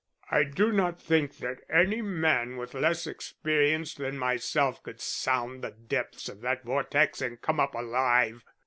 I 0.31 0.45
do 0.45 0.71
not 0.71 0.99
think 0.99 1.37
that 1.37 1.61
any 1.69 2.01
man 2.01 2.57
with 2.57 2.73
less 2.73 3.05
experience 3.05 3.93
than 3.93 4.17
myself 4.17 4.81
could 4.81 4.99
sound 4.99 5.63
the 5.63 5.69
depths 5.69 6.27
of 6.27 6.41
that 6.41 6.63
vortex 6.63 7.21
and 7.21 7.39
come 7.39 7.59
up 7.59 7.75
alive. 7.75 8.43